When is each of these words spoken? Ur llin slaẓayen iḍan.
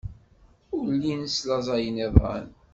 Ur 0.75 0.85
llin 0.99 1.23
slaẓayen 1.35 1.97
iḍan. 2.07 2.45